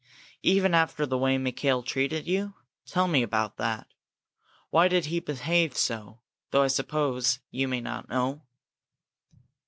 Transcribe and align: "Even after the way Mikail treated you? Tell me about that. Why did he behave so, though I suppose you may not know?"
"Even 0.41 0.73
after 0.73 1.05
the 1.05 1.15
way 1.15 1.37
Mikail 1.37 1.83
treated 1.83 2.25
you? 2.25 2.55
Tell 2.87 3.07
me 3.07 3.21
about 3.21 3.57
that. 3.57 3.87
Why 4.71 4.87
did 4.87 5.05
he 5.05 5.19
behave 5.19 5.77
so, 5.77 6.21
though 6.49 6.63
I 6.63 6.69
suppose 6.69 7.37
you 7.51 7.67
may 7.67 7.81
not 7.81 8.09
know?" 8.09 8.41